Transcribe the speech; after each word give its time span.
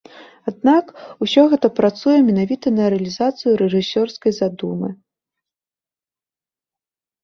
Аднак, 0.51 0.85
усё 1.25 1.41
гэта 1.51 1.67
працуе 1.81 2.17
менавіта 2.31 2.67
на 2.79 2.83
рэалізацыю 2.95 3.51
рэжысёрскай 3.63 4.39
задумы. 4.41 4.95